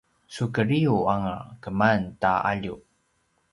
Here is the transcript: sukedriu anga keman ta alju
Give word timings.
sukedriu 0.35 0.97
anga 1.13 1.35
keman 1.63 2.01
ta 2.21 2.31
alju 2.51 2.75